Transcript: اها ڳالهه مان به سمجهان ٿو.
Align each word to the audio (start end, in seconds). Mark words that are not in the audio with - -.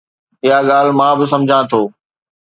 اها 0.45 0.57
ڳالهه 0.69 0.95
مان 0.97 1.13
به 1.19 1.25
سمجهان 1.31 1.63
ٿو. 1.71 1.81